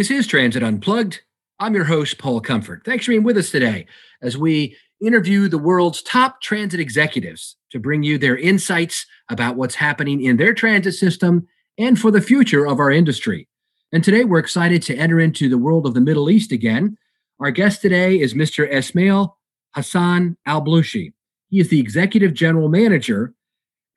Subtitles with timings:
[0.00, 1.20] This is Transit Unplugged.
[1.58, 2.86] I'm your host, Paul Comfort.
[2.86, 3.84] Thanks for being with us today
[4.22, 9.74] as we interview the world's top transit executives to bring you their insights about what's
[9.74, 13.46] happening in their transit system and for the future of our industry.
[13.92, 16.96] And today we're excited to enter into the world of the Middle East again.
[17.38, 18.72] Our guest today is Mr.
[18.72, 19.34] Esmaeel
[19.76, 21.12] Hasan Al Blooshi.
[21.50, 23.34] He is the executive general manager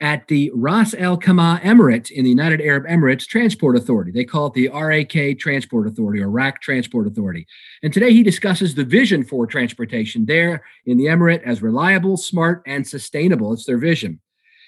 [0.01, 4.11] at the Ras Al Khaimah Emirate in the United Arab Emirates Transport Authority.
[4.11, 7.47] They call it the RAK Transport Authority or RAK Transport Authority.
[7.81, 12.63] And today he discusses the vision for transportation there in the Emirate as reliable, smart,
[12.65, 13.53] and sustainable.
[13.53, 14.19] It's their vision.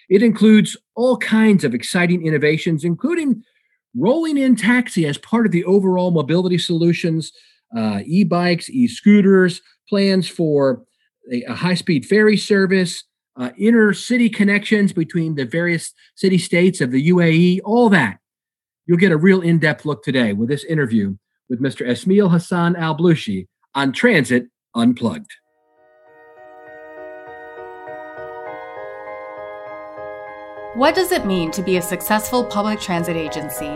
[0.10, 3.44] It includes all kinds of exciting innovations, including
[3.98, 7.32] rolling in taxi as part of the overall mobility solutions,
[7.76, 10.84] uh, e bikes, e scooters, plans for
[11.32, 13.04] a, a high speed ferry service,
[13.38, 18.20] uh, inner city connections between the various city states of the UAE, all that.
[18.86, 21.16] You'll get a real in depth look today with this interview
[21.50, 21.88] with Mr.
[21.88, 25.32] Esmaeel Hasan Al Blooshi on Transit Unplugged.
[30.76, 33.72] What does it mean to be a successful public transit agency?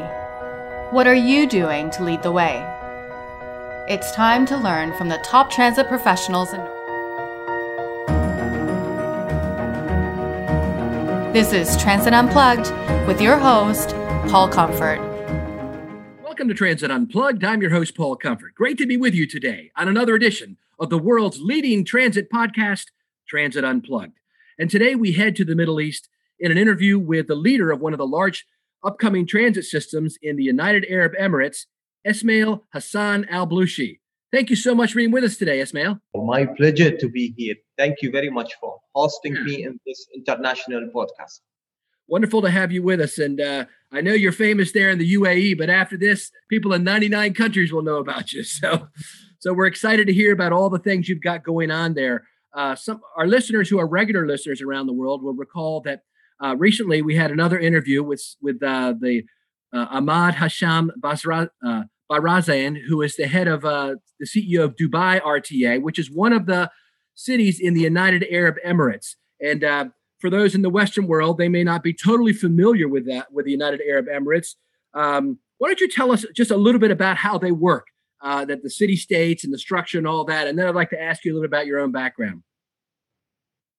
[0.92, 2.66] What are you doing to lead the way?
[3.88, 6.60] It's time to learn from the top transit professionals in
[11.32, 12.72] This is Transit Unplugged
[13.08, 13.90] with your host,
[14.32, 14.98] Paul Comfort.
[16.24, 17.44] Welcome to Transit Unplugged.
[17.44, 18.56] I'm your host, Paul Comfort.
[18.56, 22.86] Great to be with you today on another edition of the world's leading transit podcast,
[23.28, 24.18] Transit Unplugged.
[24.58, 27.80] And today we head to the Middle East in an interview with the leader of
[27.80, 28.48] one of the large
[28.84, 31.68] upcoming transit systems in the United Arab Emirates,
[32.08, 34.00] Esmaeel Hasan Al Blooshi.
[34.32, 36.00] Thank you so much for being with us today, Esmaeel.
[36.16, 37.56] My pleasure to be here.
[37.80, 41.40] Thank you very much for hosting me in this international podcast.
[42.10, 43.18] Wonderful to have you with us.
[43.20, 46.84] And uh, I know you're famous there in the UAE, but after this, people in
[46.84, 48.44] 99 countries will know about you.
[48.60, 48.90] So,
[49.40, 52.28] so we're excited to hear about all the things you've got going on there.
[52.54, 56.02] Uh, some our listeners who are regular listeners around the world will recall that
[56.44, 59.24] uh, recently we had another interview with with uh, the
[59.72, 64.76] uh, Ahmad Hasham Basra, uh, Bahrozyan, who is the head of uh, the CEO of
[64.76, 66.70] Dubai RTA, which is one of the
[67.20, 69.16] cities in the United Arab Emirates.
[69.42, 69.86] And uh,
[70.20, 73.46] for those in the Western world, they may not be totally familiar with that, with
[73.46, 74.56] the United Arab Emirates.
[74.94, 77.88] Um, why don't you tell us just a little bit about how they work,
[78.22, 80.48] uh, that the city states and the structure and all that?
[80.48, 82.44] And then I'd like to ask you a little about your own background.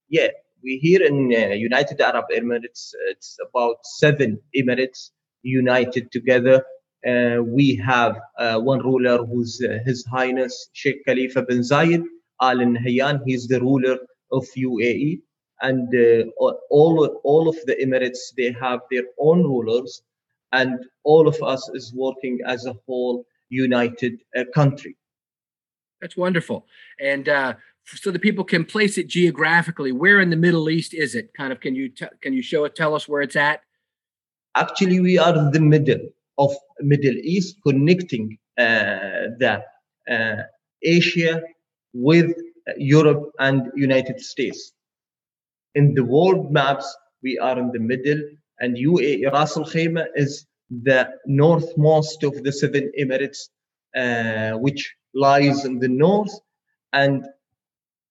[0.09, 0.29] Yeah,
[0.63, 5.11] we here in uh, United Arab Emirates, it's about seven emirates
[5.43, 6.65] united together.
[7.07, 12.05] Uh, we have uh, one ruler who's uh, His Highness Sheikh Khalifa bin Zayed
[12.41, 13.21] Al Nahyan.
[13.27, 13.99] He's the ruler
[14.33, 15.21] of UAE,
[15.63, 16.31] and uh,
[16.71, 20.03] all all of the emirates they have their own rulers,
[20.53, 24.97] and all of us is working as a whole united uh, country.
[26.01, 26.67] That's wonderful,
[27.01, 29.93] and uh, so the people can place it geographically.
[29.93, 31.33] Where in the Middle East is it?
[31.35, 32.75] Kind of, can you t- can you show it?
[32.75, 33.61] Tell us where it's at.
[34.57, 36.09] Actually, we are in the middle
[36.39, 39.63] of Middle East, connecting uh, the
[40.11, 40.43] uh,
[40.83, 41.41] Asia
[41.93, 42.33] with
[42.77, 44.73] Europe and United States.
[45.75, 46.87] In the world maps,
[47.23, 48.21] we are in the middle,
[48.61, 53.49] and UAE Ras Al Khaimah is the northmost of the seven Emirates,
[53.97, 56.33] uh, which lies in the north,
[56.93, 57.27] and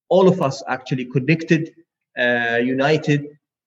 [0.09, 1.71] all of us actually connected,
[2.17, 3.25] uh, united,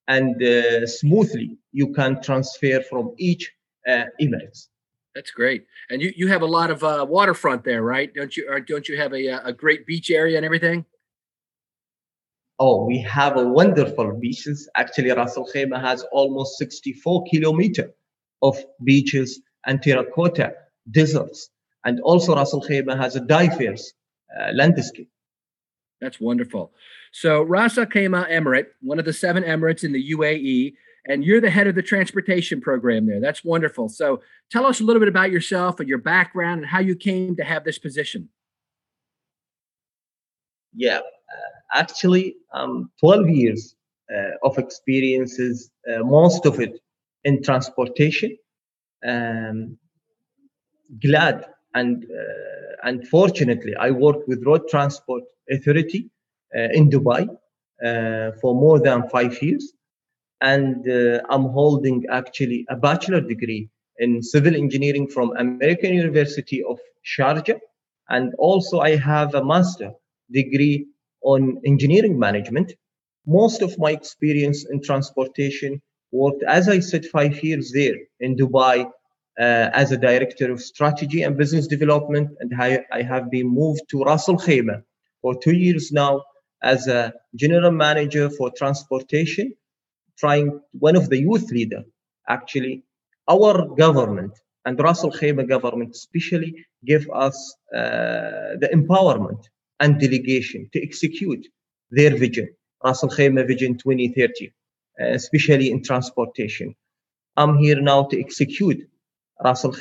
[0.09, 3.51] and uh, smoothly you can transfer from each
[3.89, 4.69] uh, Emirates.
[5.15, 8.13] That's great, and you, you have a lot of uh, waterfront there, right?
[8.15, 8.49] Don't you?
[8.67, 10.87] Don't you have a uh, a great beach area and everything?
[12.59, 14.69] Oh, we have a wonderful beaches.
[14.77, 17.93] Actually, Ras Al Khaimah has almost 64 kilometer
[18.41, 20.55] of beaches and terracotta
[20.91, 21.51] deserts,
[21.85, 23.93] and also Ras Al Khaimah has a diverse
[24.39, 25.11] uh, landscape.
[26.01, 26.73] That's wonderful.
[27.13, 30.75] So Ras Al Khaimah Emirate, one of the seven emirates in the UAE,
[31.07, 33.21] and you're the head of the transportation program there.
[33.21, 33.89] That's wonderful.
[33.89, 34.21] So
[34.51, 37.45] tell us a little bit about yourself and your background and how you came to
[37.45, 38.29] have this position.
[40.75, 43.75] Yeah, uh, actually, um, 12 years
[44.15, 46.81] uh, of experiences, uh, most of it
[47.25, 48.37] in transportation.
[49.05, 49.77] Um,
[51.03, 56.11] glad and uh, unfortunately, I worked with Road Transport Authority
[56.57, 57.29] uh, in Dubai
[57.85, 59.73] uh, for more than five years
[60.43, 63.69] and uh, I'm holding actually a bachelor degree
[63.99, 67.61] in civil engineering from American University of Sharjah,
[68.09, 69.93] and also I have a master
[70.31, 70.87] degree
[71.23, 72.73] on engineering management.
[73.27, 75.81] Most of my experience in transportation
[76.11, 81.23] worked, as I said, five years there in Dubai uh, as a director of strategy
[81.23, 84.83] and business development, and I, I have been moved to Ras Khaimah
[85.21, 86.25] for two years now
[86.63, 89.55] as a general manager for transportation,
[90.19, 91.83] trying one of the youth leader.
[92.29, 92.85] Actually,
[93.29, 94.33] our government
[94.65, 99.45] and Ras Al government especially give us uh, the empowerment
[99.81, 101.47] and delegation to execute
[101.91, 102.49] their vision,
[102.85, 104.53] Ras Al Vision 2030,
[105.01, 106.75] uh, especially in transportation.
[107.37, 108.89] I'm here now to execute
[109.43, 109.73] Ras Al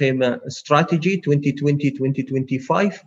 [0.50, 3.00] strategy 2020-2025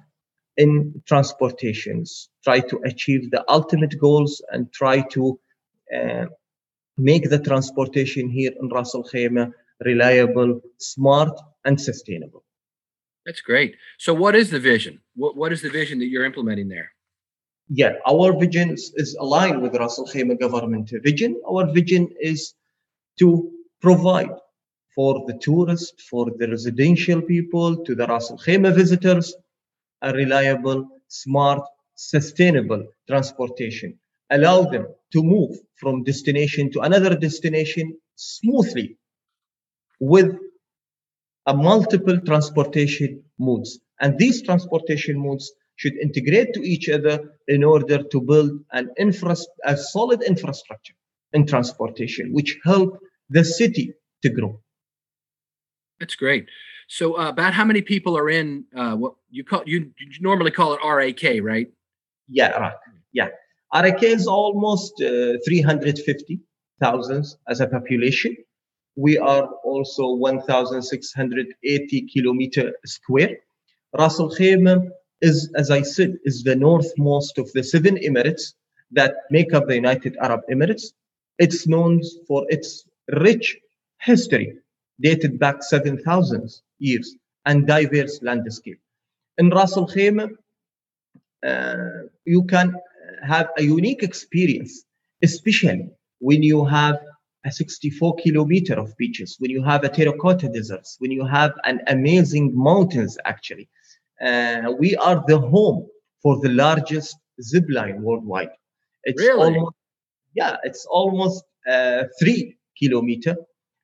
[0.57, 5.39] in transportations, try to achieve the ultimate goals and try to
[5.95, 6.27] uh,
[6.97, 9.53] make the transportation here in Ras Al Khaimah
[9.85, 12.45] reliable, smart, and sustainable.
[13.27, 13.75] That's great.
[13.99, 15.01] So, what is the vision?
[15.17, 16.91] What, what is the vision that you're implementing there?
[17.69, 21.41] Yeah, our vision is, aligned with Ras Al Khaimah government vision.
[21.49, 22.55] Our vision is
[23.19, 23.51] to
[23.81, 24.31] provide
[24.95, 29.35] for the tourists, for the residential people, to the Ras Al Khaimah visitors,
[30.03, 31.63] a reliable, smart,
[31.95, 33.99] sustainable transportation.
[34.31, 38.97] Allow them to move from destination to another destination smoothly
[40.01, 40.37] with
[41.47, 43.79] a multiple transportation modes.
[44.01, 49.37] And these transportation modes should integrate to each other in order to build an infra-
[49.65, 50.95] a solid infrastructure
[51.33, 52.99] in transportation, which help
[53.29, 54.61] the city to grow.
[56.01, 56.49] That's great.
[56.89, 60.51] So, uh, about how many people are in uh, what you call you, you normally
[60.51, 61.69] call it RAK, right?
[62.29, 62.75] Yeah, right.
[63.13, 63.29] Yeah,
[63.75, 68.37] RAK is almost uh, 350,000 as a population.
[68.97, 73.39] We are also 1,680 kilometer square.
[73.99, 74.89] Ras Al Khaimah
[75.21, 78.55] is, as I said, is the northmost of the seven emirates
[78.93, 80.93] that make up the United Arab Emirates.
[81.39, 83.59] It's known for its rich
[84.01, 84.59] history,
[85.01, 86.49] dated back 7,000
[86.79, 88.79] years, and diverse landscape.
[89.39, 90.31] In Ras Al Khaimah,
[91.45, 92.75] uh, you can
[93.25, 94.85] have a unique experience,
[95.23, 95.89] especially
[96.21, 96.99] when you have
[97.45, 101.81] a 64 kilometer of beaches, when you have a terracotta deserts, when you have an
[101.89, 103.69] amazing mountains, actually.
[104.25, 105.87] Uh, we are the home
[106.23, 108.51] for the largest zip line worldwide.
[109.03, 109.45] It's really?
[109.45, 109.77] almost,
[110.35, 113.37] yeah, it's almost uh, three kilometer.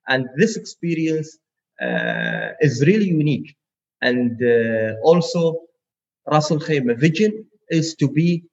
[0.09, 1.39] And this experience
[1.83, 3.55] uh, is really unique.
[4.01, 5.61] And uh, also,
[6.27, 8.45] Ras Al Khaimah vision is to be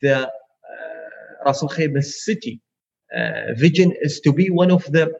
[0.00, 0.30] the uh,
[1.44, 2.60] Ras Al Khaimah city
[3.16, 5.12] uh, vision is to be one of the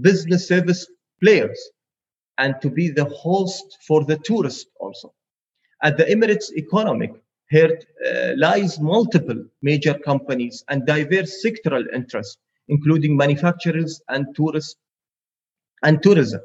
[0.00, 0.86] business service
[1.22, 1.70] players
[2.38, 5.12] and to be the host for the tourist also.
[5.82, 7.12] At the Emirates economic,
[7.50, 12.38] here uh, lies multiple major companies and diverse sectoral interests,
[12.68, 14.76] including manufacturers and tourists
[15.82, 16.40] and tourism.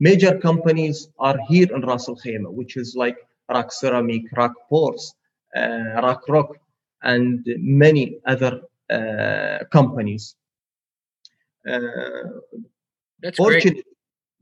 [0.00, 3.16] Major companies are here in Ras Al Khaimah, which is like
[3.48, 5.14] Rak Ceramic, Rak Ports,
[5.56, 6.56] uh, Rak Rock,
[7.02, 10.36] and many other uh, companies.
[11.66, 11.80] Uh,
[13.22, 13.84] That's fortunately, great.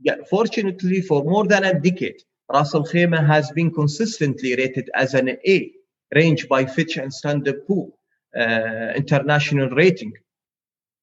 [0.01, 2.23] yeah, fortunately, for more than a decade,
[2.53, 5.73] Ras Al Khaimah has been consistently rated as an A,
[6.15, 7.89] range by Fitch and Standard Poor
[8.37, 10.13] uh, international rating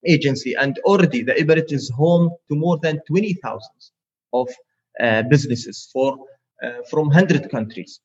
[0.06, 0.54] agency.
[0.54, 3.70] And already the Emirate is home to more than 20,000
[4.34, 4.50] of
[5.00, 6.18] uh, businesses for
[6.64, 8.02] uh, from 100 countries,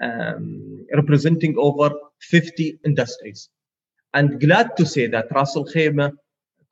[0.00, 3.48] um, representing over 50 industries.
[4.14, 5.66] And glad to say that Ras Al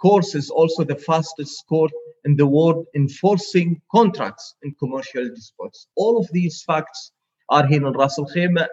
[0.00, 1.92] course is also the fastest court
[2.24, 5.86] in the world enforcing contracts in commercial disputes.
[5.96, 7.12] All of these facts
[7.48, 8.26] are here in Ras Al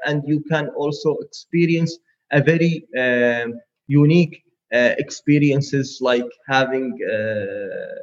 [0.05, 1.97] and you can also experience
[2.31, 3.47] a very uh,
[3.87, 4.43] unique
[4.73, 7.95] uh, experiences like having uh,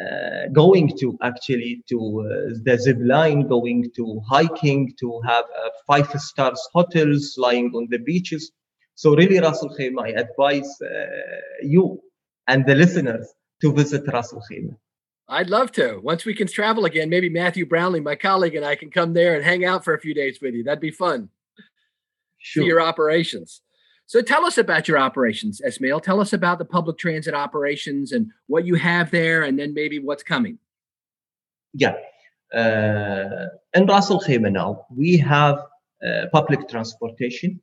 [0.00, 5.68] uh, going to actually to uh, the zip line, going to hiking, to have uh,
[5.86, 8.52] five stars hotels lying on the beaches.
[8.94, 10.88] So really, Ras Al Khaimah, I advise uh,
[11.62, 12.00] you
[12.48, 14.76] and the listeners to visit Ras Al Khaimah.
[15.28, 15.98] I'd love to.
[16.02, 19.34] Once we can travel again, maybe Matthew Brownlee, my colleague, and I can come there
[19.34, 20.64] and hang out for a few days with you.
[20.64, 21.30] That'd be fun.
[22.38, 22.62] Sure.
[22.62, 23.62] See your operations.
[24.12, 26.02] So tell us about your operations, Esmaeel.
[26.02, 29.98] Tell us about the public transit operations and what you have there, and then maybe
[30.00, 30.58] what's coming.
[31.72, 31.94] Yeah.
[32.52, 35.56] Uh, in Ras Al Khaimah now, we have
[36.06, 37.58] uh, public transportation,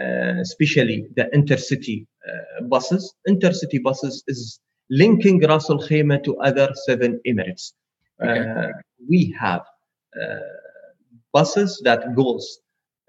[0.00, 3.14] uh, especially the intercity uh, buses.
[3.28, 7.74] Intercity buses is linking Ras Al Khaimah to other seven emirates.
[8.22, 8.48] Okay.
[8.48, 8.68] Uh,
[9.06, 9.66] we have
[10.18, 10.36] uh,
[11.34, 12.58] buses that goes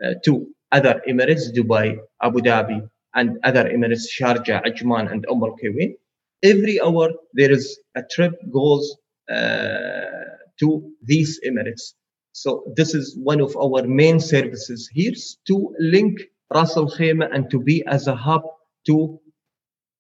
[0.04, 5.58] uh, to other emirates, Dubai, Abu Dhabi, and other emirates, Sharjah, Ajman, and Umm Al
[5.58, 5.96] Quwain.
[6.44, 8.98] Every hour there is a trip goes
[9.30, 10.02] uh,
[10.60, 11.94] to these Emirates.
[12.34, 15.14] So this is one of our main services here
[15.48, 16.20] to link
[16.54, 18.44] Ras Al Khaimah and to be as a hub
[18.88, 19.20] to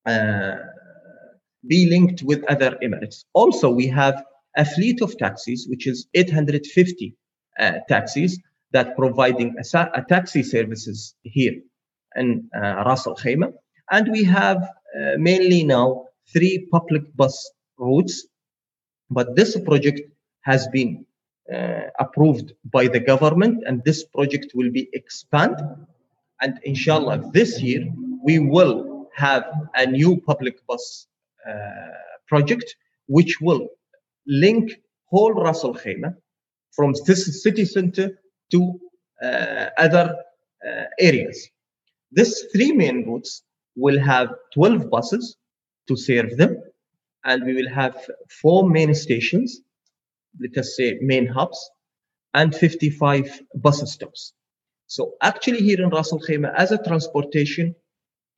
[0.06, 0.56] uh,
[1.68, 3.26] be linked with other Emirates.
[3.34, 4.24] Also, we have
[4.58, 7.16] a fleet of taxis, which is 850
[7.60, 8.40] uh, taxis
[8.72, 11.56] that providing a, a, taxi services here
[12.16, 13.54] in uh, Ras Al Khaimah.
[13.92, 18.28] And we have uh, mainly now three public bus routes.
[19.10, 20.02] But this project
[20.42, 21.06] has been
[21.54, 25.66] uh, approved by the government and this project will be expanded.
[26.42, 27.86] And inshallah, this year
[28.24, 31.08] we will have a new public bus
[31.48, 31.54] uh,
[32.28, 32.76] project
[33.08, 33.68] which will
[34.26, 34.72] link
[35.08, 36.16] whole Ras Al Khaimah
[36.72, 38.21] from this city center
[38.52, 38.80] to
[39.22, 40.16] uh, other
[40.68, 41.50] uh, areas.
[42.12, 43.44] These three main routes
[43.76, 45.38] will have 12 buses
[45.88, 46.62] to serve them,
[47.24, 47.96] and we will have
[48.42, 49.62] four main stations,
[50.40, 51.70] let us say main hubs,
[52.34, 54.34] and 55 bus stops.
[54.88, 57.76] So actually here in Ras Al Khaimah, as a transportation,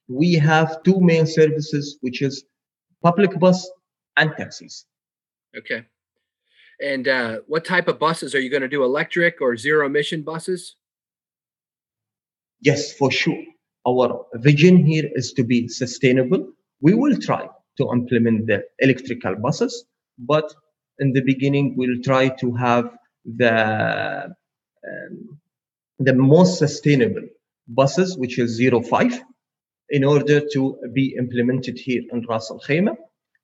[0.08, 2.44] we have two main services, which is
[3.02, 3.70] public bus
[4.18, 4.86] and taxis.
[5.58, 5.86] Okay.
[6.84, 8.84] And uh, what type of buses are you going to do?
[8.84, 10.76] Electric or zero emission buses?
[12.60, 13.42] Yes, for sure.
[13.88, 16.52] Our vision here is to be sustainable.
[16.82, 17.48] We will try
[17.78, 19.86] to implement the electrical buses,
[20.20, 20.54] but
[21.00, 22.86] in the beginning, we'll try to have
[23.26, 24.36] the
[24.86, 25.40] um,
[26.00, 27.28] the most sustainable
[27.70, 29.22] buses, which is Euro five,
[29.90, 32.98] in order to be implemented here in Ras Al Khaimah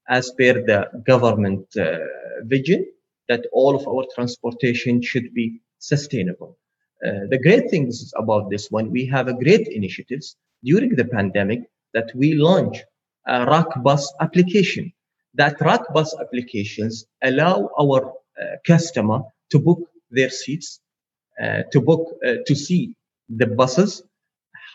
[0.10, 2.00] as per the government uh,
[2.44, 2.86] vision
[3.30, 6.58] that all of our transportation should be sustainable.
[7.06, 11.62] Uh, the great things about this one, we have a great initiatives during the pandemic
[11.94, 12.80] that we launch
[13.28, 14.92] a RAK bus application.
[15.36, 19.22] That RAK bus applications allow our uh, customer
[19.52, 19.80] to book
[20.12, 20.82] their seats,
[21.42, 22.94] uh, to book, uh, to see
[23.30, 24.04] the buses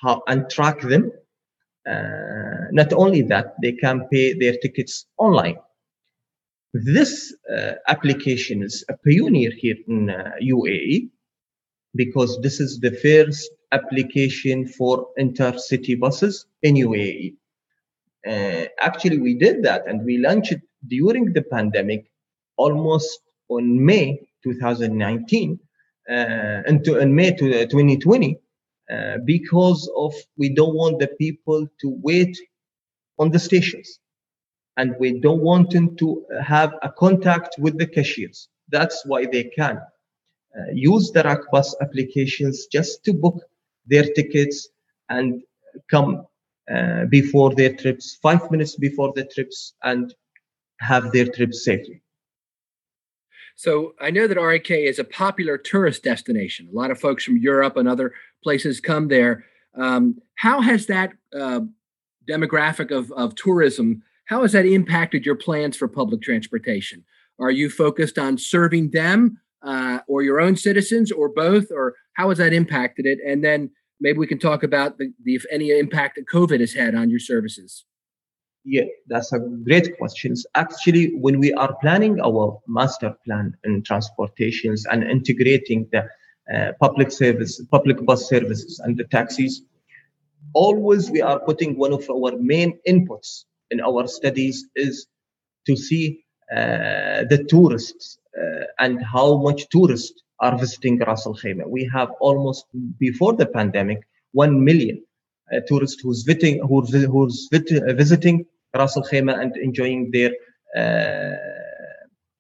[0.01, 1.13] how, and track them.
[1.87, 5.59] Uh, not only that, they can pay their tickets online.
[6.75, 10.07] This uh, application is a pioneer here in
[10.43, 11.09] UAE
[11.95, 17.37] because this is the first application for intercity buses in UAE.
[18.27, 22.11] Uh, actually, we did that and we launched it during the pandemic
[22.57, 25.61] almost on May 2019
[26.11, 26.15] uh,
[26.67, 28.37] into in May 2020
[28.91, 32.37] uh, because of we don't want the people to wait
[33.21, 34.01] on the stations
[34.77, 38.49] and we don't want them to have a contact with the cashiers.
[38.69, 43.43] That's why they can uh, use the RAKBus applications just to book
[43.87, 44.69] their tickets
[45.09, 45.43] and
[45.91, 46.27] come
[46.73, 50.15] uh, before their trips, five minutes before the trips, and
[50.81, 52.01] have their trips safely.
[53.57, 56.69] So I know that RAK is a popular tourist destination.
[56.73, 58.13] A lot of folks from Europe and other
[58.43, 59.45] places come there.
[59.77, 61.61] Um, how has that uh,
[62.29, 67.05] demographic of, of tourism, how has that impacted your plans for public transportation?
[67.39, 72.29] Are you focused on serving them uh, or your own citizens or both or how
[72.29, 73.19] has that impacted it?
[73.27, 76.73] And then maybe we can talk about the, the if any impact that covid has
[76.73, 77.85] had on your services.
[78.65, 84.87] Yeah that's a great question actually when we are planning our master plan in transportations
[84.91, 86.03] and integrating the
[86.55, 89.63] uh, public service public bus services and the taxis
[90.55, 95.07] always we are putting one of our main inputs in our studies is
[95.67, 101.67] to see uh, the tourists uh, and how much tourists are visiting Ras Al Khaimah.
[101.69, 102.67] We have almost
[102.99, 104.01] before the pandemic
[104.33, 105.03] 1 million
[105.53, 108.45] uh, tourists who's visiting who's, who's visiting
[108.75, 110.33] Ras Al Khaimah and enjoying their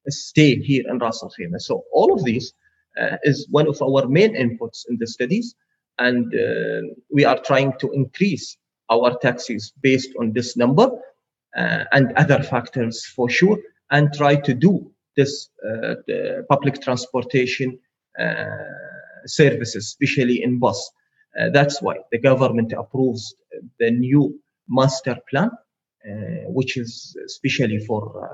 [0.09, 1.61] stay here in Ras Al Khaimah.
[1.61, 2.53] So all of these
[3.01, 5.55] uh, is one of our main inputs in the studies,
[5.99, 8.57] and uh, we are trying to increase
[8.91, 11.14] our taxes based on this number uh,
[11.57, 13.59] and other factors for sure,
[13.91, 15.95] and try to do this uh,
[16.49, 17.79] public transportation
[18.19, 18.45] uh,
[19.27, 20.91] services, especially in bus.
[21.41, 23.35] Uh, that's why the government approves
[23.81, 25.51] the new master plan,
[26.47, 28.31] which is especially for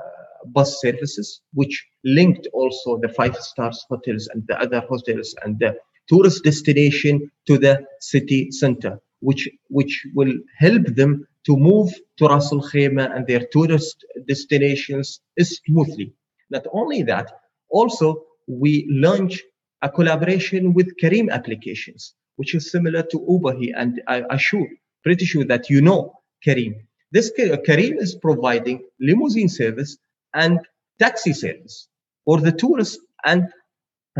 [0.46, 5.74] bus services, which linked also the five stars hotels and the other hotels and the
[6.08, 12.52] tourist destination to the city center, which which will help them to move to Ras
[12.52, 16.14] Al Khaimah and their tourist destinations smoothly.
[16.50, 17.32] Not only that,
[17.70, 19.42] also we launch
[19.82, 23.74] a collaboration with Careem applications, which is similar to Uber here.
[23.76, 24.68] And I, assure,
[25.02, 26.14] pretty sure that you know
[26.46, 26.74] Careem.
[27.12, 29.96] This Careem is providing limousine service
[30.34, 30.60] and
[30.98, 31.88] taxi service
[32.24, 33.48] for the tourists and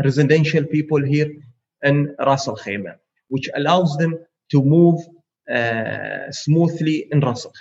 [0.03, 1.31] residential people here
[1.83, 2.95] in Ras Al Khaimah,
[3.29, 4.17] which allows them
[4.51, 4.99] to move
[5.51, 7.53] Uh, smoothly in Ras Al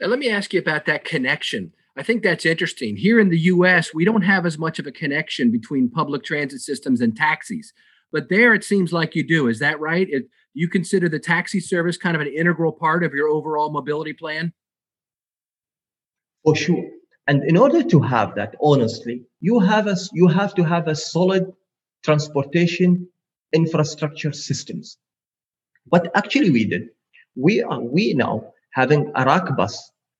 [0.00, 1.72] Now, let me ask you about that connection.
[1.96, 2.96] I think that's interesting.
[2.96, 6.60] Here in the US, we don't have as much of a connection between public transit
[6.60, 7.72] systems and taxis.
[8.12, 9.48] But there it seems like you do.
[9.48, 10.08] Is that right?
[10.10, 14.12] It, you consider the taxi service kind of an integral part of your overall mobility
[14.12, 14.52] plan?
[16.44, 16.84] For sure.
[17.26, 20.96] And in order to have that, honestly, you have a, you have to have a
[20.96, 21.52] solid
[22.02, 23.06] transportation
[23.52, 24.98] infrastructure systems.
[25.90, 26.90] What actually we did,
[27.36, 29.74] we are we now having a RAKBus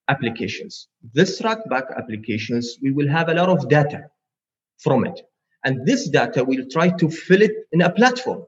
[0.07, 0.87] applications.
[1.13, 4.09] This RAKBus applications, we will have a lot of data
[4.79, 5.21] from it.
[5.63, 8.45] And this data we'll try to fill it in a platform.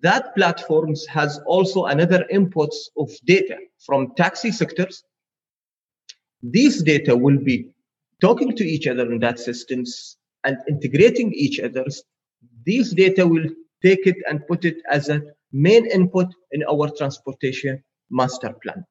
[0.00, 5.04] That platforms has also another inputs of data from taxi sectors.
[6.42, 7.70] These data will be
[8.20, 12.02] talking to each other in that systems and integrating each other's.
[12.64, 13.48] These data will
[13.82, 15.22] take it and put it as a
[15.52, 18.84] main input in our transportation master plan.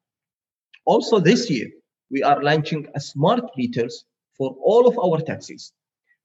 [0.84, 1.68] Also this year,
[2.10, 4.04] we are launching a smart meters
[4.36, 5.72] for all of our taxis.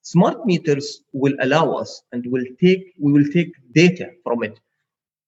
[0.02, 4.60] Smart meters will allow us and will take we will take data from it.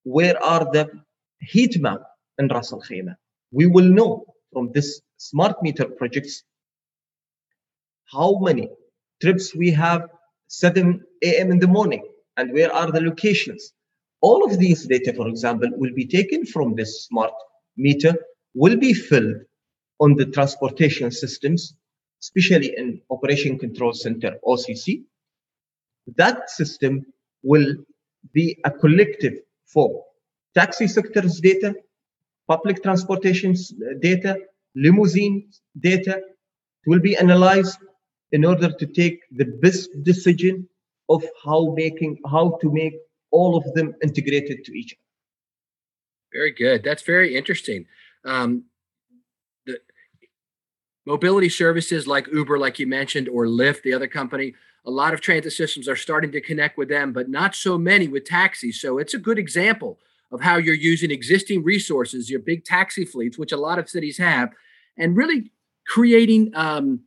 [0.03, 0.89] Where are the
[1.41, 2.01] heat map
[2.37, 3.15] in Ras Al Khaimah?
[3.51, 6.43] We will know from this smart meter projects
[8.05, 8.69] how many
[9.21, 10.07] trips we have
[10.47, 11.51] 7 a.m.
[11.51, 12.03] in the morning
[12.37, 13.73] and where are the locations.
[14.21, 17.33] All of these data, for example, will be taken from this smart
[17.77, 18.15] meter
[18.53, 19.37] will be filled
[19.99, 21.75] on the transportation systems,
[22.21, 25.03] especially in Operation Control Center, OCC.
[26.17, 27.05] That system
[27.43, 27.75] will
[28.33, 30.03] be a collective for
[30.53, 31.75] taxi sector's data,
[32.47, 33.55] public transportation
[33.99, 34.37] data,
[34.75, 35.49] limousine
[35.79, 36.17] data.
[36.17, 37.79] It will be analyzed
[38.31, 40.67] in order to take the best decision
[41.09, 42.93] of how making how to make
[43.31, 45.01] all of them integrated to each other.
[46.33, 46.83] Very good.
[46.83, 47.85] That's very interesting
[48.25, 48.65] um,
[49.65, 49.79] the
[51.05, 54.53] mobility services like Uber, like you mentioned, or Lyft, the other company,
[54.85, 58.07] a lot of transit systems are starting to connect with them, but not so many
[58.07, 58.81] with taxis.
[58.81, 59.99] So it's a good example
[60.31, 64.17] of how you're using existing resources, your big taxi fleets, which a lot of cities
[64.17, 64.51] have,
[64.97, 65.51] and really
[65.87, 67.01] creating um,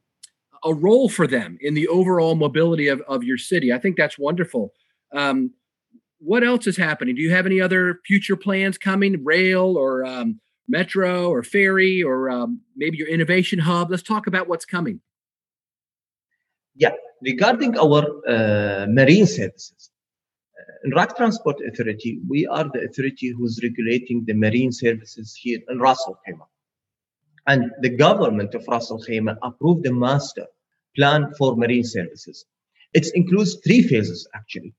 [0.64, 3.72] a role for them in the overall mobility of, of your city.
[3.72, 4.72] I think that's wonderful.
[5.12, 5.52] Um,
[6.24, 7.14] what else is happening?
[7.16, 12.30] Do you have any other future plans coming, rail or um, metro or ferry or
[12.30, 13.90] um, maybe your innovation hub.
[13.90, 15.00] Let's talk about what's coming.
[16.74, 19.90] Yeah, regarding our uh, marine services,
[20.58, 25.60] uh, in RAK Transport Authority, we are the authority who's regulating the marine services here
[25.68, 26.46] in Ras Al Khaimah.
[27.46, 30.46] And the government of Ras Al Khaimah approved the master
[30.96, 32.46] plan for marine services.
[32.94, 34.74] It includes three phases actually.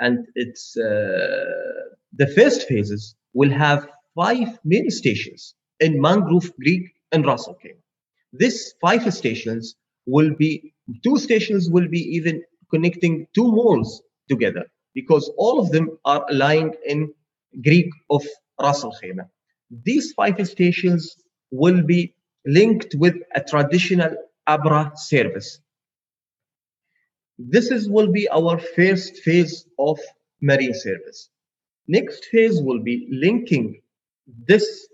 [0.00, 7.24] And it's uh, the first phases will have five main stations in Mangrove Creek and
[7.26, 7.84] Al Khaimah.
[8.32, 10.72] These five stations will be,
[11.04, 16.74] two stations will be even connecting two malls together because all of them are lying
[16.86, 17.12] in
[17.64, 18.24] Creek of
[18.60, 18.92] Ras Al.
[19.84, 21.16] These five stations
[21.50, 22.14] will be
[22.46, 25.60] linked with a traditional Abra service.
[27.48, 29.98] This is will be our first phase of
[30.42, 31.30] marine service.
[31.88, 33.80] Next phase will be linking
[34.46, 34.86] this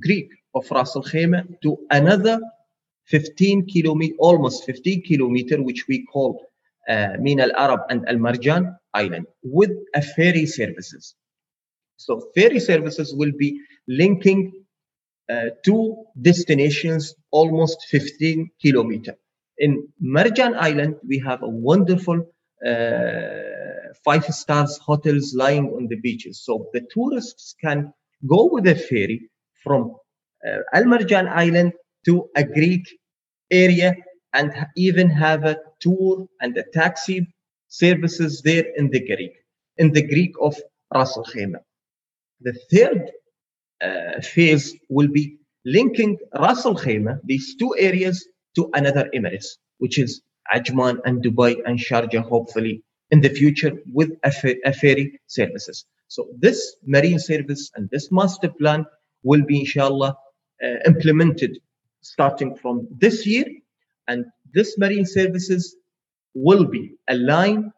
[0.00, 2.40] Creek of Ras Al Khaimah to another
[3.06, 6.40] 15 kilometer, almost 15 kilometer, which we call
[6.88, 11.16] uh, Mina Al Arab and Al Marjan Island, with a ferry services.
[11.96, 14.52] So ferry services will be linking
[15.28, 19.16] uh, two destinations, almost 15 kilometer.
[19.58, 22.20] In Marjan Island, we have a wonderful
[22.66, 26.42] uh, five stars hotels lying on the beaches.
[26.44, 27.92] So the tourists can
[28.26, 29.30] go with a ferry
[29.62, 29.94] from
[30.46, 31.72] uh, Al Marjan Island
[32.06, 32.86] to a Greek
[33.50, 33.94] area
[34.32, 37.26] and even have a tour and a taxi
[37.68, 39.32] services there in the Greek,
[39.78, 40.56] in the Creek of
[40.94, 41.60] Ras Al Khaimah.
[42.40, 43.10] The third
[43.82, 49.98] uh, phase will be linking Ras Al Khaimah, these two areas, to another Emirates, which
[49.98, 50.22] is
[50.54, 54.32] Ajman and Dubai and Sharjah, hopefully in the future with a,
[54.72, 55.84] ferry services.
[56.08, 58.84] So this marine service and this master plan
[59.22, 60.16] will be inshallah
[60.62, 61.58] uh, implemented
[62.00, 63.46] starting from this year
[64.08, 65.76] and this marine services
[66.34, 67.72] will be aligned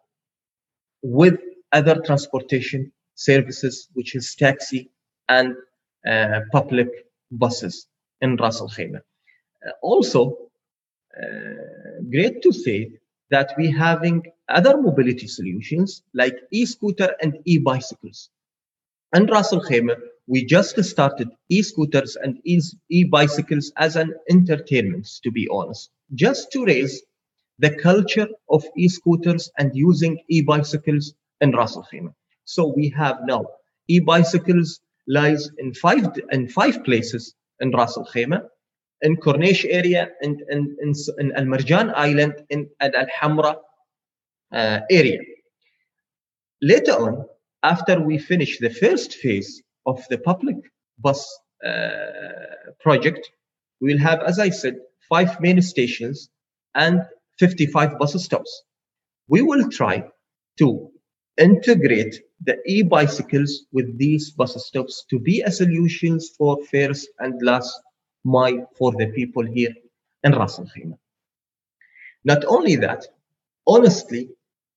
[1.02, 1.38] with
[1.72, 4.90] other transportation services which is taxi
[5.28, 5.54] and
[6.06, 6.88] uh, public
[7.32, 7.86] buses
[8.20, 9.00] in Ras Al Khaimah.
[9.66, 10.47] Uh, also,
[11.20, 12.92] Uh, great to say
[13.30, 18.30] that we having other mobility solutions like e-scooter and e-bicycles.
[19.12, 25.48] And Ras Al Khaimah, we just started e-scooters and e-bicycles as an entertainment, to be
[25.50, 27.02] honest, just to raise
[27.58, 32.14] the culture of e-scooters and using e-bicycles in Ras Al Khaimah.
[32.44, 33.46] So we have now
[33.88, 38.42] e-bicycles lies in five in five places in Ras Al Khaimah,
[39.02, 43.56] in Corniche area, and in, in, in Al Marjan Island, in Al Hamra
[44.52, 45.20] uh, area.
[46.60, 47.26] Later on,
[47.62, 50.56] after we finish the first phase of the public
[50.98, 51.20] bus
[51.64, 51.88] uh,
[52.80, 53.30] project,
[53.80, 54.76] we will have, as I said,
[55.08, 56.28] five main stations
[56.74, 57.02] and
[57.38, 58.62] 55 bus stops.
[59.28, 60.04] We will try
[60.58, 60.90] to
[61.38, 67.80] integrate the e-bicycles with these bus stops to be a solution for first and last
[68.24, 69.74] mile for the people here
[70.24, 70.98] in Ras Al Khaimah.
[72.24, 73.06] Not only that,
[73.66, 74.30] honestly,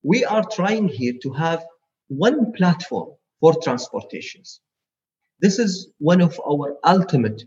[0.04, 1.66] we are trying here to have
[2.08, 4.62] one platform for transportations.
[5.40, 7.44] This is one of our ultimate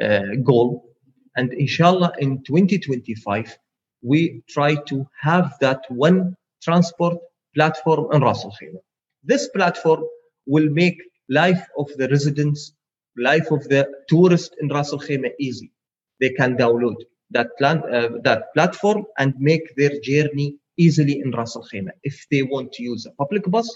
[0.00, 0.90] uh, goal.
[1.36, 3.58] And inshallah, in 2025,
[4.02, 7.18] we try to have that one transport
[7.54, 8.80] platform in Ras Al Khaimah.
[9.24, 10.04] This platform
[10.46, 12.72] will make life of the residents,
[13.20, 15.72] life of the tourists in Ras Al Khaimah easy.
[16.20, 16.96] They can download
[17.30, 21.92] that, plan, uh, that platform and make their journey easily in Ras Al Khaimah.
[22.02, 23.68] If they want to use a public bus,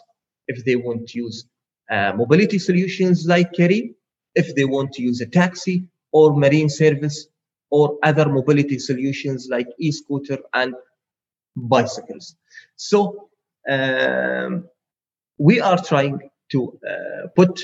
[0.49, 1.47] if they want to use
[1.91, 3.95] uh, mobility solutions like Careem,
[4.35, 7.29] if they want to use a taxi or marine service
[7.71, 10.75] or other mobility solutions like e-scooter and
[11.57, 12.37] bicycles.
[12.77, 13.29] So
[13.69, 14.69] um,
[15.39, 17.61] we are trying to uh, put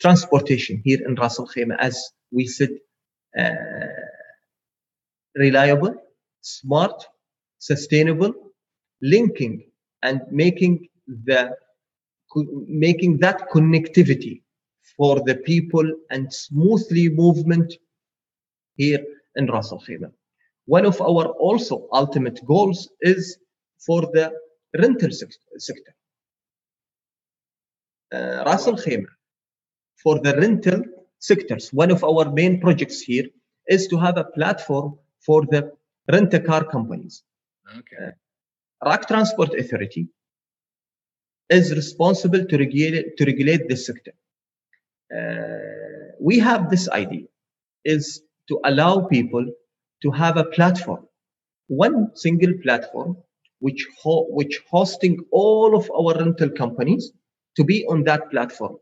[0.00, 2.70] transportation here in Ras Al Khaimah, as we said,
[3.38, 3.44] uh,
[5.34, 5.94] reliable,
[6.40, 7.04] smart,
[7.58, 8.32] sustainable,
[9.02, 9.64] linking
[10.02, 11.56] and making the
[12.66, 14.42] making that connectivity
[14.96, 17.74] for the people and smoothly movement
[18.76, 19.04] here
[19.36, 20.12] in Ras Al Khaimah.
[20.66, 23.38] One of our also ultimate goals is
[23.86, 24.32] for the
[24.78, 25.94] rental sector.
[28.12, 29.12] Uh, Ras Al Khaimah,
[30.04, 30.82] for the rental
[31.18, 33.26] sectors, one of our main projects here
[33.66, 35.72] is to have a platform for the
[36.12, 37.24] rent a car companies.
[37.78, 38.10] Okay.
[38.84, 40.08] Uh, Transport Authority
[41.48, 44.12] is responsible to regulate to regulate this sector.
[45.18, 47.26] Uh, we have this idea
[47.84, 49.46] is to allow people
[50.02, 51.06] to have a platform,
[51.68, 53.16] one single platform
[53.60, 57.12] which ho- which hosting all of our rental companies
[57.56, 58.76] to be on that platform.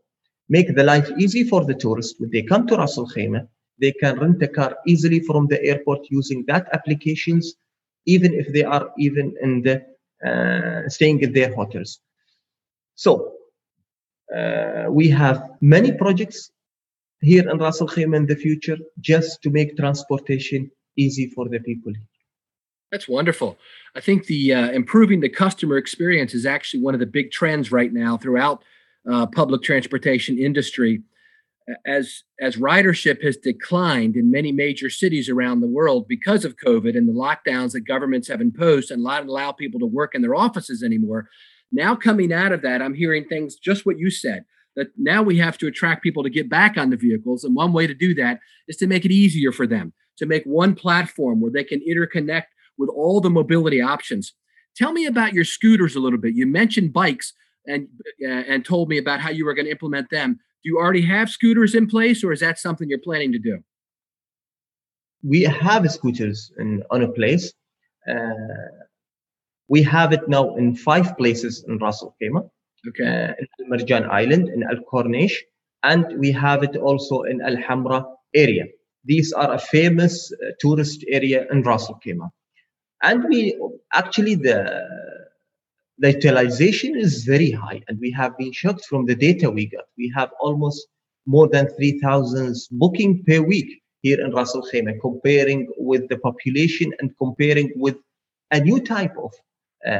[0.49, 3.47] Make the life easy for the tourists when they come to Ras Al Khaimah.
[3.79, 7.55] They can rent a car easily from the airport using that applications,
[8.05, 9.83] even if they are even in the
[10.25, 11.99] uh, staying in their hotels.
[12.95, 13.33] So
[14.35, 16.51] uh, we have many projects
[17.21, 21.59] here in Ras Al Khaimah in the future just to make transportation easy for the
[21.59, 21.93] people.
[22.91, 23.57] That's wonderful.
[23.95, 27.71] I think the uh, improving the customer experience is actually one of the big trends
[27.71, 28.63] right now throughout
[29.11, 31.03] uh, public transportation industry.
[31.87, 36.97] As as ridership has declined in many major cities around the world because of COVID
[36.97, 40.35] and the lockdowns that governments have imposed and not allow people to work in their
[40.35, 41.29] offices anymore,
[41.73, 45.39] now, coming out of that, I'm hearing things just what you said that now we
[45.39, 47.43] have to attract people to get back on the vehicles.
[47.43, 50.43] And one way to do that is to make it easier for them to make
[50.43, 52.45] one platform where they can interconnect
[52.77, 54.33] with all the mobility options.
[54.75, 56.35] Tell me about your scooters a little bit.
[56.35, 57.33] You mentioned bikes
[57.65, 57.87] and
[58.23, 60.33] uh, and told me about how you were going to implement them.
[60.33, 63.59] Do you already have scooters in place, or is that something you're planning to do?
[65.23, 67.53] We have scooters in, on a place.
[68.09, 68.13] Uh,
[69.67, 72.49] we have it now in five places in Ras Al Khaimah,
[72.89, 73.05] okay.
[73.05, 75.37] uh, in Al Marjan Island, in Al Corniche,
[75.83, 78.65] and we have it also in Al Hamra area.
[79.05, 82.29] These are a famous uh, tourist area in Ras Al Khaimah.
[83.01, 83.57] And we
[83.93, 84.81] actually, the,
[85.99, 89.85] the utilization is very high, and we have been shocked from the data we got.
[89.97, 90.87] We have almost
[91.25, 96.91] more than 3,000 booking per week here in Ras Al Khaimah, comparing with the population
[96.99, 97.95] and comparing with
[98.51, 99.33] a new type of
[99.85, 99.93] uh,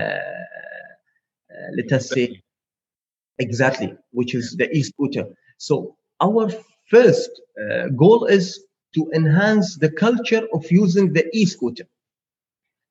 [1.53, 2.41] uh, let us say
[3.39, 5.25] exactly which is the e-scooter
[5.57, 6.49] so our
[6.89, 7.29] first
[7.61, 8.63] uh, goal is
[8.95, 11.85] to enhance the culture of using the e-scooter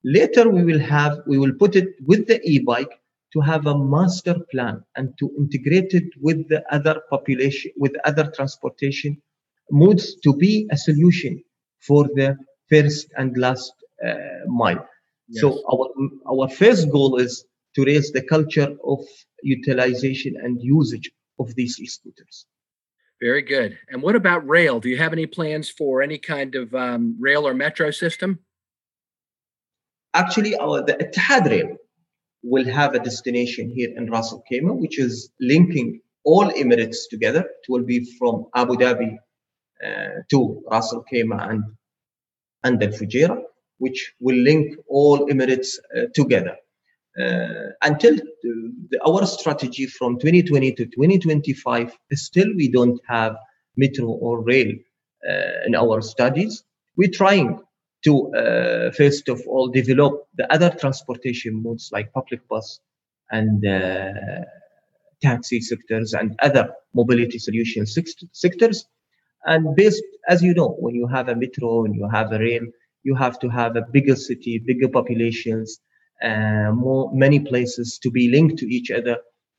[0.05, 3.01] later we will have we will put it with the e-bike
[3.33, 8.31] to have a master plan and to integrate it with the other population with other
[8.35, 9.21] transportation
[9.71, 11.43] modes to be a solution
[11.81, 12.37] for the
[12.69, 13.73] first and last
[14.07, 14.15] uh,
[14.47, 14.89] mile
[15.33, 15.41] Yes.
[15.41, 15.89] So our
[16.31, 19.01] our first goal is to raise the culture of
[19.43, 22.47] utilization and usage of these e-scooters.
[23.21, 23.79] Very good.
[23.89, 24.79] And what about rail?
[24.81, 28.41] Do you have any plans for any kind of um, rail or metro system?
[30.15, 31.77] Actually, our the Etihad Rail
[32.43, 37.41] will have a destination here in Ras Al Khaimah, which is linking all Emirates together.
[37.41, 39.17] It will be from Abu Dhabi
[39.87, 41.65] uh, to Ras Al Khaimah and
[42.65, 43.41] and Al Fujairah,
[43.79, 46.57] which will link all Emirates uh, together.
[47.21, 53.37] Uh, until the, our strategy from 2020 to 2025, still we don't have
[53.77, 54.73] metro or rail
[55.29, 56.65] uh, in our studies.
[56.97, 57.61] We're trying
[58.05, 62.81] to uh, first of all develop the other transportation modes like public bus
[63.31, 64.13] and uh,
[65.23, 68.87] taxi sectors and other mobility solution sectors.
[69.45, 72.63] And based, as you know, when you have a metro and you have a rail,
[73.03, 75.81] you have to have a bigger city, bigger populations,
[76.23, 79.17] uh, more many places to be linked to each other.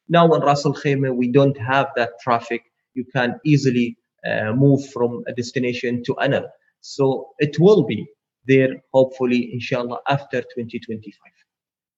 [0.07, 2.61] Now in Ras Al Khaimah, we don't have that traffic.
[2.93, 3.97] You can easily
[4.29, 6.49] uh, move from a destination to another.
[6.81, 8.07] So it will be
[8.47, 11.13] there, hopefully, inshallah, after 2025.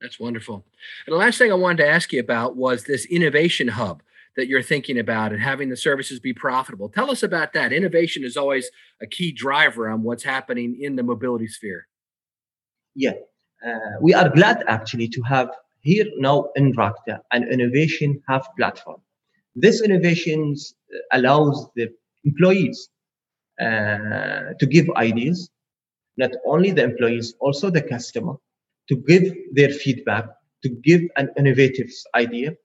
[0.02, 0.66] That's wonderful.
[1.08, 4.04] And the last thing I wanted to ask you about was this innovation hub
[4.36, 6.90] that you're thinking about and having the services be profitable.
[6.90, 7.72] Tell us about that.
[7.72, 8.70] Innovation is always
[9.02, 11.88] a key driver on what's happening in the mobility sphere.
[12.96, 13.14] Yeah,
[13.66, 15.50] uh, we are glad actually to have
[15.82, 19.02] here now in RAKTA an innovation hub platform.
[19.56, 20.76] This innovations
[21.12, 21.90] allows the
[22.26, 22.90] employees
[23.62, 25.50] uh, to give ideas,
[26.18, 28.36] not only the employees, also the customer,
[28.90, 30.26] to give their feedback,
[30.64, 32.56] to give an innovative idea.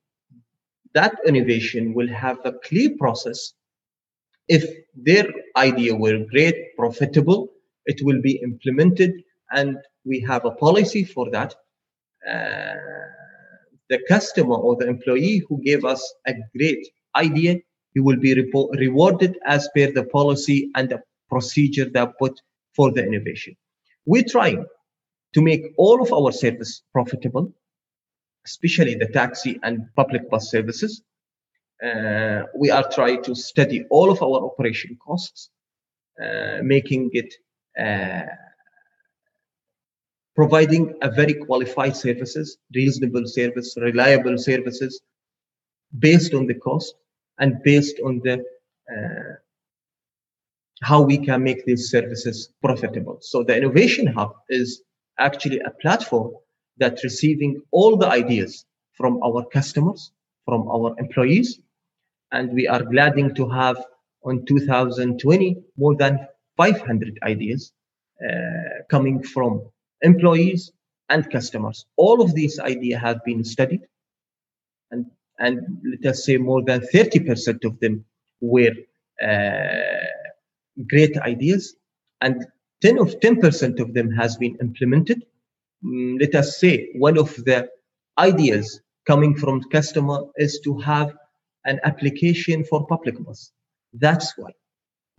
[0.95, 3.53] That innovation will have a clear process.
[4.49, 7.49] If their idea were great, profitable,
[7.87, 9.13] it will be implemented
[9.53, 11.55] and we have a policy for that.
[12.29, 12.75] Uh,
[13.89, 16.87] the customer or the employee who gave us a great
[17.17, 17.59] idea,
[17.95, 22.41] he will be rewarded as per the policy and the procedure that put
[22.81, 23.55] for the innovation.
[24.07, 24.64] We're trying
[25.35, 27.53] to make all of our service profitable,
[28.47, 31.03] especially the taxi and public bus services.
[31.87, 35.51] Uh, we are trying to study all of our operation costs,
[36.25, 37.31] uh, making it
[37.87, 38.33] uh,
[40.35, 45.03] providing a very qualified services, reasonable service, reliable services
[45.99, 46.95] based on the cost
[47.40, 48.37] and based on the
[48.95, 49.35] uh,
[50.83, 53.19] how we can make these services profitable.
[53.21, 54.83] So the innovation hub is
[55.19, 56.33] actually a platform
[56.79, 58.64] that receiving all the ideas
[58.95, 60.12] from our customers,
[60.47, 61.61] from our employees,
[62.33, 63.85] and we are glad to have
[64.25, 67.73] on 2020 more than 500 ideas
[68.23, 69.62] uh, coming from
[70.03, 70.73] employees
[71.09, 71.87] and customers.
[71.97, 73.83] All of these ideas have been studied,
[74.90, 75.07] and
[75.38, 78.05] and let us say more than 30% of them
[78.40, 78.75] were
[79.23, 80.10] uh,
[80.87, 81.77] great ideas,
[82.21, 82.47] and
[82.83, 85.25] 10 of 10% of them has been implemented.
[85.85, 87.69] Mm, let us say one of the
[88.19, 91.15] ideas coming from customer is to have
[91.65, 93.53] an application for public bus.
[93.95, 94.51] That's why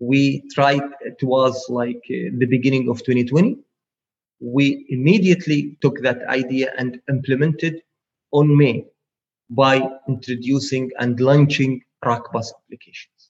[0.00, 0.82] we tried.
[1.00, 3.58] It was like uh, the beginning of 2020
[4.42, 7.80] we immediately took that idea and implemented
[8.32, 8.84] on May
[9.50, 13.21] by introducing and launching RAKBus applications.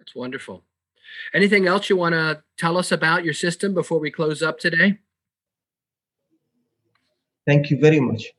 [0.00, 0.64] That's wonderful.
[1.34, 4.98] Anything else you want to tell us about your system before we close up today?
[7.46, 8.32] Thank you very much,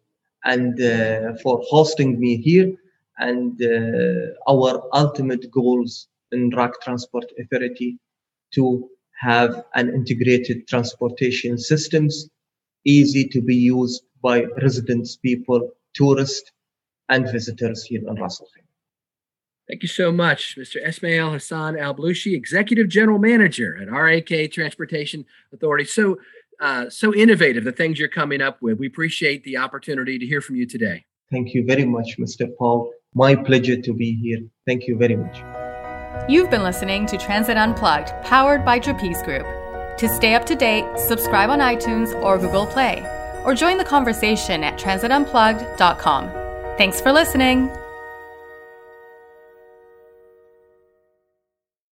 [0.44, 2.74] and uh, for hosting me here.
[3.20, 8.00] And uh, our ultimate goals in RAK Transport Authority
[8.56, 12.28] to have an integrated transportation systems,
[12.86, 16.52] easy to be used by residents, people, tourists,
[17.10, 18.30] and visitors here in Al
[19.68, 20.86] Thank you so much, Mr.
[20.86, 25.86] Esmaeel Hasan Al Balushi, Executive General Manager at RAK Transportation Authority.
[25.86, 26.18] So,
[26.60, 28.80] uh, so innovative, the things you're coming up with.
[28.80, 31.06] We appreciate the opportunity to hear from you today.
[31.32, 32.50] Thank you very much, Mr.
[32.58, 32.92] Paul.
[33.14, 34.40] My pleasure to be here.
[34.68, 35.42] Thank you very much.
[36.30, 39.46] You've been listening to Transit Unplugged, powered by Trapeze Group.
[39.98, 43.04] To stay up to date, subscribe on iTunes or Google Play,
[43.44, 46.78] or join the conversation at transitunplugged.com.
[46.78, 47.72] Thanks for listening.